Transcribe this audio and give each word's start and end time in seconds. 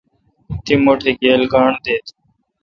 تی 0.63 0.73
مٹھ 0.83 1.05
گیل 1.21 1.41
گانٹھ 1.51 1.79
دیت؟ 1.85 2.05